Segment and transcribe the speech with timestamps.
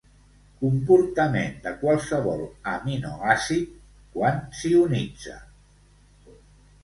[0.61, 2.39] Comportament de qualsevol
[2.71, 3.75] aminoàcid
[4.15, 5.35] quan s'ionitza.